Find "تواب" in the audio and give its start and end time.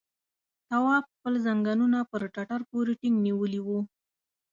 0.69-1.03